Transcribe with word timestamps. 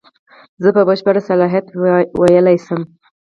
زه 0.63 0.69
په 0.75 0.81
بشپړ 0.87 1.15
صلاحیت 1.29 1.65
ویلای 2.21 2.57
شم. 2.65 2.81